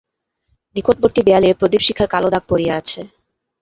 [0.75, 2.99] নিকটবর্তী দেয়ালে প্রদীপশিখার কালো দাগ পড়িয়া আছে।